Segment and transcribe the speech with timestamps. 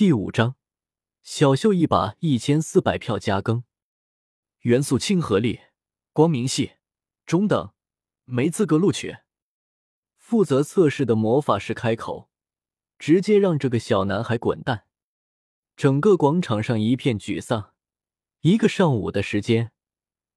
[0.00, 0.56] 第五章，
[1.22, 3.64] 小秀一把一千四百票加更。
[4.60, 5.60] 元素亲和力，
[6.14, 6.76] 光明系，
[7.26, 7.74] 中等，
[8.24, 9.18] 没资格录取。
[10.16, 12.30] 负责测试的魔法师开口，
[12.98, 14.86] 直接让这个小男孩滚蛋。
[15.76, 17.74] 整个广场上一片沮丧。
[18.40, 19.70] 一个上午的时间，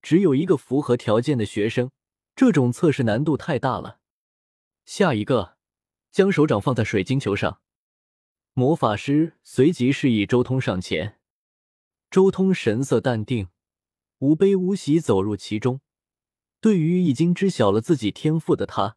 [0.00, 1.90] 只有一个符合条件的学生，
[2.36, 3.98] 这种测试难度太大了。
[4.84, 5.56] 下一个，
[6.12, 7.60] 将手掌放在水晶球上。
[8.58, 11.20] 魔法师随即示意周通上前，
[12.10, 13.50] 周通神色淡定，
[14.18, 15.80] 无悲无喜走入其中。
[16.60, 18.96] 对于已经知晓了自己天赋的他，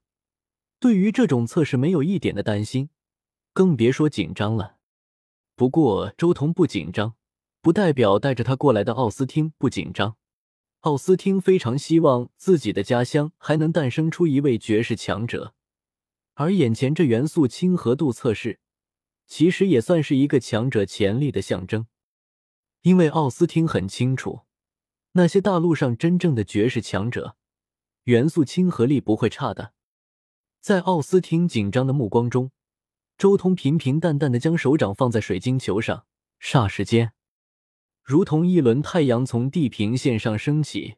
[0.80, 2.90] 对于这种测试没有一点的担心，
[3.54, 4.78] 更别说紧张了。
[5.56, 7.14] 不过周通不紧张，
[7.62, 10.18] 不代表带着他过来的奥斯汀不紧张。
[10.80, 15.54] 奥斯汀非常希望自己的家乡还能诞生出一位绝世强者，
[16.34, 18.61] 而眼前这元素亲和度测试。
[19.32, 21.88] 其实也算是一个强者潜力的象征，
[22.82, 24.42] 因为奥斯汀很清楚，
[25.14, 27.38] 那些大陆上真正的绝世强者，
[28.04, 29.72] 元素亲和力不会差的。
[30.60, 32.52] 在奥斯汀紧张的目光中，
[33.18, 36.06] 周通平平淡淡的将手掌放在水晶球上，
[36.42, 37.14] 霎时间，
[38.04, 40.98] 如同一轮太阳从地平线上升起，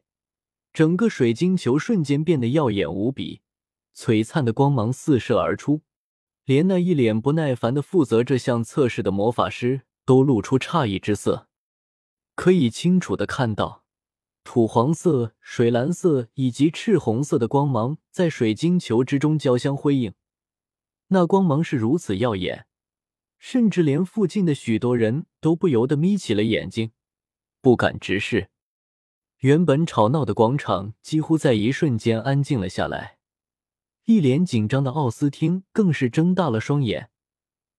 [0.72, 3.42] 整个水晶球瞬间变得耀眼无比，
[3.94, 5.82] 璀璨的光芒四射而出。
[6.44, 11.48] 连那一脸不耐烦的负责这项测试的魔法师都露出诧异之色。
[12.34, 13.84] 可以清楚的看到，
[14.42, 20.12] 土黄色、水蓝色以及赤红色的光芒在水晶球之中交相辉映，
[21.08, 22.66] 那光芒是如此耀眼，
[23.38, 26.92] 甚至连附近的许多人都不由得眯起了眼睛，
[27.62, 28.50] 不敢直视。
[29.38, 33.18] 原本吵闹的广场几乎在一瞬间安静了下来。
[34.06, 37.10] 一脸紧张的奥斯汀更是睁大了双眼，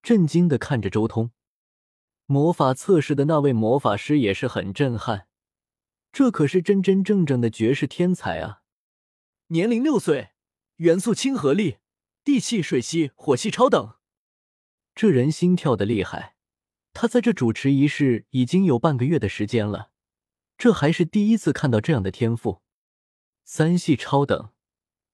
[0.02, 1.31] 震惊的看着周通。
[2.26, 5.28] 魔法测试的那位魔法师也是很震撼，
[6.12, 8.64] 这可是真真正正的绝世天才啊！
[9.50, 10.30] 年龄六岁，
[10.78, 11.78] 元素亲和力，
[12.24, 13.94] 地系、水系、火系超等。
[14.96, 16.36] 这人心跳的厉害，
[16.94, 19.92] 他在这主持仪式已经有半个月的时间了，
[20.57, 22.63] 这还是第一次看到这样的天赋。
[23.44, 24.55] 三系超等。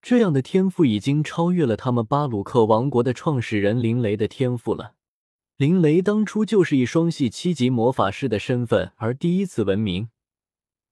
[0.01, 4.95] 这样的天赋已经超越了他们巴鲁克王国的创始人林雷的天赋了。
[5.57, 10.09] 林雷当初就是以双系七级魔法师的身份而第一次闻名，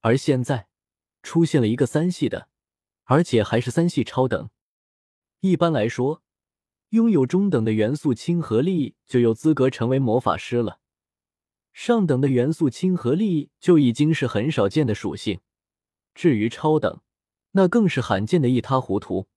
[0.01, 0.67] 而现在
[1.23, 2.49] 出现了一个三系的，
[3.05, 4.49] 而且还是三系超等。
[5.39, 6.21] 一般来说，
[6.89, 10.79] 拥有中等的元素亲和力就有资格成为魔法师了，
[11.73, 15.39] 上等的元素亲和力就已经是很少见的属性。
[16.13, 17.01] 至于超等，
[17.51, 19.27] 那更是罕见的一塌糊涂，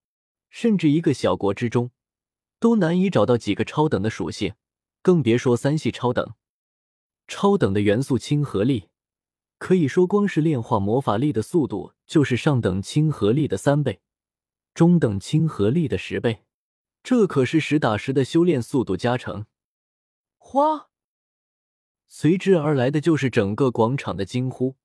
[0.50, 1.90] 甚至一个小国之中
[2.58, 4.54] 都难以找到几个超等的属性，
[5.00, 6.34] 更别说三系超等。
[7.26, 8.88] 超等的元素亲和力，
[9.58, 14.00] 可以说光是炼化魔法力的速度就是上等亲和力的三倍，
[14.74, 16.44] 中等亲和力的十倍，
[17.02, 19.46] 这可是实打实的修炼速度加成。
[20.36, 20.90] 花，
[22.06, 24.76] 随之而来的就是整个广场的惊呼：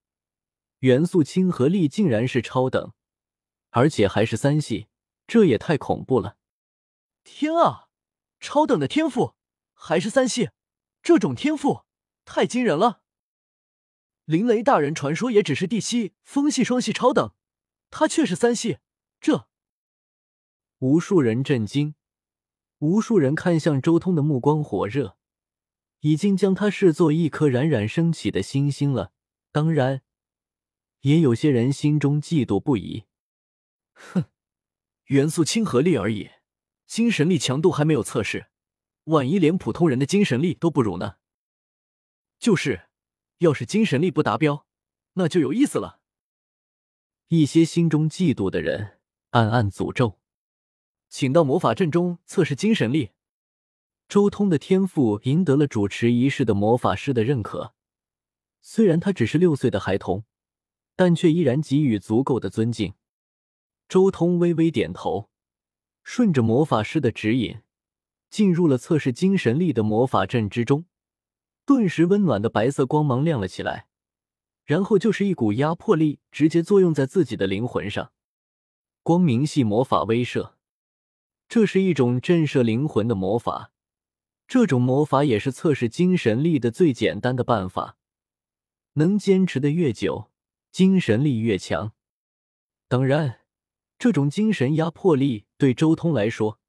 [0.79, 2.93] 元素亲和力竟然是超等！
[3.69, 4.87] 而且还是三系，
[5.27, 6.37] 这也太恐怖了！
[7.23, 7.89] 天啊，
[8.39, 9.35] 超等的天赋，
[9.73, 10.49] 还是三系，
[11.01, 11.83] 这种天赋
[12.25, 13.01] 太惊人了！
[14.25, 17.33] 林雷大人传说也只是地系、风系、双系超等，
[17.89, 18.79] 他却是三系，
[19.21, 19.47] 这……
[20.79, 21.95] 无数人震惊，
[22.79, 25.17] 无数人看向周通的目光火热，
[26.01, 29.11] 已经将他视作一颗冉冉升起的星星了。
[29.51, 30.03] 当然，
[31.01, 33.06] 也有些人心中嫉妒不已。
[34.13, 34.25] 哼，
[35.05, 36.29] 元素亲和力而已，
[36.85, 38.47] 精神力强度还没有测试，
[39.05, 41.15] 万一连普通人的精神力都不如呢？
[42.39, 42.89] 就是，
[43.39, 44.67] 要是精神力不达标，
[45.13, 45.99] 那就有意思了。
[47.29, 48.99] 一些心中嫉妒的人
[49.31, 50.19] 暗暗诅咒，
[51.09, 53.11] 请到魔法阵中测试精神力。
[54.07, 57.73] 周通的天赋赢得了主持仪式的魔法师的认可，
[58.61, 60.23] 虽然他只是六岁的孩童，
[60.95, 62.93] 但却依然给予足够的尊敬。
[63.87, 65.29] 周通微微点头，
[66.03, 67.61] 顺着魔法师的指引，
[68.29, 70.85] 进入了测试精神力的魔法阵之中。
[71.65, 73.87] 顿时，温暖的白色光芒亮了起来，
[74.65, 78.11] 然后就是一股压迫力，直接作用在自己的灵魂上。
[79.03, 80.51] 光明系魔法威慑，
[81.47, 83.71] 这是一种震慑灵魂的魔法。
[84.49, 87.97] 这种魔法也是测试精神力的最简单的办法，
[88.93, 90.29] 能坚持的越久，
[90.71, 91.93] 精神力越强。
[92.89, 93.39] 当然。
[93.99, 96.59] 这种精神压迫力对周通来说，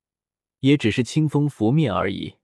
[0.61, 2.37] 也只是清风拂面而已。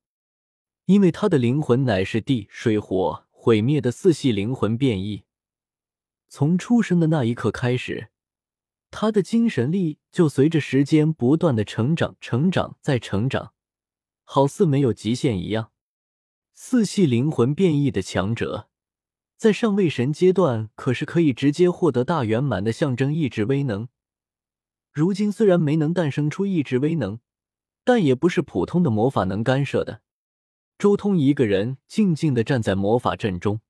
[0.85, 5.25] 因为他的灵魂乃是地、水、火毁灭的四系灵魂变异。
[6.29, 8.11] 从出生的那一刻开始，
[8.91, 13.55] 他的精神力就随着时间不断的成长、成长再成长，
[14.25, 15.71] 好似没有极限一样。
[16.53, 18.69] 四系灵魂变异的强者，
[19.39, 23.89] 在上位神阶段可是可以直接获得大圆满的象征意志威能。
[24.95, 27.19] 如今虽然没能诞生出意志威能，
[27.83, 30.03] 但也不是普通的魔法能干涉的。
[30.79, 33.61] 周通一个人静静的站在魔法阵中，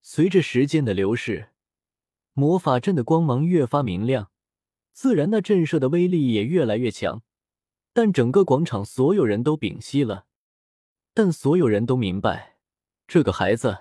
[0.00, 1.48] 随着时间的流逝，
[2.34, 4.30] 魔法阵的光芒越发明亮，
[4.92, 7.22] 自然那震慑的威力也越来越强。
[7.92, 10.26] 但整个广场所有人都屏息了，
[11.12, 12.58] 但所有人都明白，
[13.08, 13.78] 这个孩子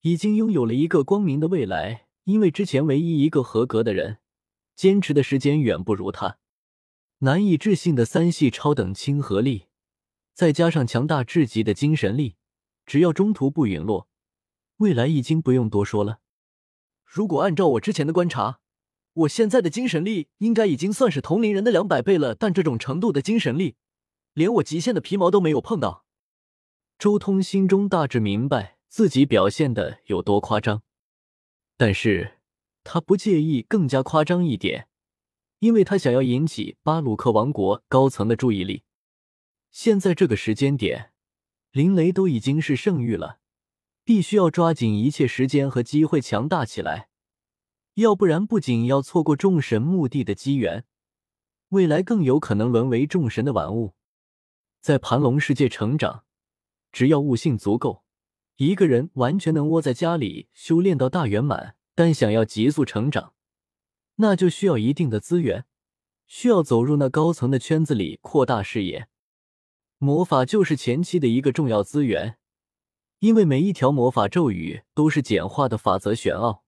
[0.00, 4.20] 已经拥有了一个光明的未来，因为之前唯一一个合格的人。
[4.82, 6.38] 坚持的时间远不如他，
[7.18, 9.68] 难以置信的三系超等亲和力，
[10.34, 12.34] 再加上强大至极的精神力，
[12.84, 14.08] 只要中途不陨落，
[14.78, 16.18] 未来已经不用多说了。
[17.04, 18.58] 如果按照我之前的观察，
[19.12, 23.76] 我现在的精神力应该已经算是同龄人的两百倍了，但这种程度的精神力，
[24.32, 26.04] 连我极限的皮毛都没有碰到。
[26.98, 30.82] 周通心中大致明白自己表现的有多夸张，
[31.76, 32.38] 但是。
[32.84, 34.88] 他不介意更加夸张一点，
[35.60, 38.84] 因为他想要引起巴鲁克王国高层的注意力。
[39.70, 41.12] 现在这个时间点，
[41.70, 43.38] 林雷都已经是圣域了，
[44.04, 47.08] 必须要抓紧一切时间和机会强大起来，
[47.94, 50.84] 要不然不仅要错过众神墓地的机缘，
[51.68, 53.94] 未来更有可能沦为众神的玩物。
[54.80, 56.24] 在盘龙世界成长，
[56.90, 58.02] 只要悟性足够，
[58.56, 61.76] 一个人完全能窝在家里修炼到大圆满。
[61.94, 63.34] 但想要急速成长，
[64.16, 65.66] 那就需要一定的资源，
[66.26, 69.08] 需要走入那高层的圈子里扩大视野。
[69.98, 72.38] 魔法就是前期的一个重要资源，
[73.20, 76.64] 因为每一条魔法咒语都是简化的法则玄奥，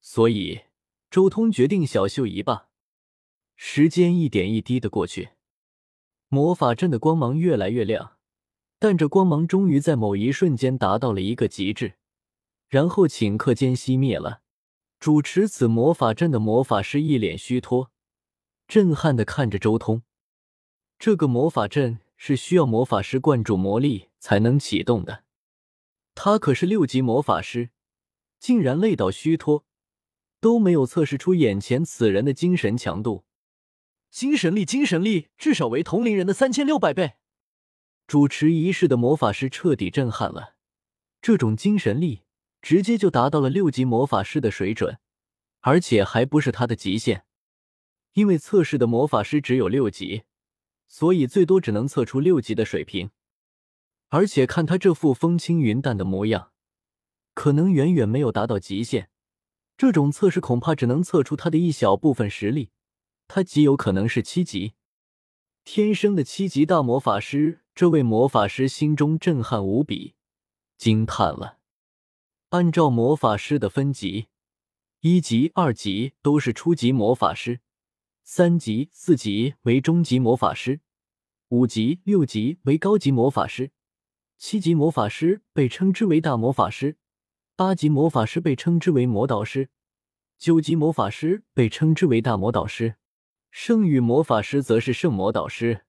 [0.00, 0.62] 所以
[1.10, 2.68] 周通决定小秀一把。
[3.56, 5.30] 时间一点一滴的过去，
[6.28, 8.16] 魔法阵的光芒越来越亮，
[8.78, 11.94] 但这光芒终于在某一瞬间达到了一个极致。
[12.68, 14.42] 然后顷刻间熄灭了。
[15.00, 17.90] 主持此魔法阵的魔法师一脸虚脱，
[18.66, 20.02] 震撼的看着周通。
[20.98, 25.22] 这个魔法阵是需要魔法师灌注魔力才能启动的，
[26.16, 27.70] 他可是六级魔法师，
[28.40, 29.64] 竟然累到虚脱，
[30.40, 33.24] 都没有测试出眼前此人的精神强度。
[34.10, 37.12] 精神力，精神力至少为同龄人的三千六百倍。
[38.08, 40.56] 主持仪式的魔法师彻底震撼了，
[41.22, 42.22] 这种精神力。
[42.68, 44.98] 直接就达到了六级魔法师的水准，
[45.60, 47.24] 而且还不是他的极限，
[48.12, 50.24] 因为测试的魔法师只有六级，
[50.86, 53.08] 所以最多只能测出六级的水平。
[54.08, 56.52] 而且看他这副风轻云淡的模样，
[57.32, 59.08] 可能远远没有达到极限。
[59.78, 62.68] 这种测试恐怕只能测出他的一小部分实力，
[63.26, 64.74] 他极有可能是七级，
[65.64, 67.60] 天生的七级大魔法师。
[67.74, 70.12] 这位魔法师心中震撼无比，
[70.76, 71.57] 惊叹了。
[72.50, 74.28] 按照魔法师的分级，
[75.00, 77.60] 一级、二级都是初级魔法师，
[78.22, 80.80] 三级、四级为中级魔法师，
[81.48, 83.72] 五级、六级为高级魔法师，
[84.38, 86.96] 七级魔法师被称之为大魔法师，
[87.54, 89.68] 八级魔法师被称之为魔导师，
[90.38, 92.94] 九级魔法师被称之为大魔导师，
[93.50, 95.82] 圣域魔法师则是圣魔导师。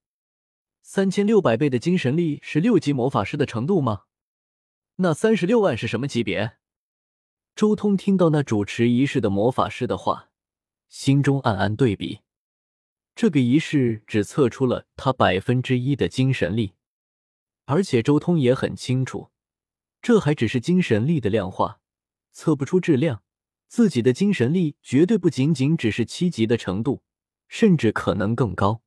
[0.82, 4.02] 三千六百倍的精神力是六级魔法师的程度吗？
[5.02, 6.58] 那三十六万是什么级别？
[7.56, 10.30] 周通听到那主持仪式的魔法师的话，
[10.90, 12.20] 心中暗暗对比。
[13.16, 16.74] 这个仪式只测出了他百分之一的精神力，
[17.64, 19.30] 而且周通也很清楚，
[20.02, 21.80] 这还只是精神力的量化，
[22.34, 23.24] 测不出质量。
[23.70, 27.04] 自己的精神力绝对不仅仅只是七级的程度，
[27.48, 28.82] 甚至可能更高。